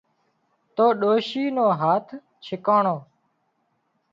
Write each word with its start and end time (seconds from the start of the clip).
تو 0.75 0.85
ڏوشِي 0.99 1.43
نو 1.55 1.65
هاٿ 1.79 2.05
ڇڪاڻو 2.45 2.95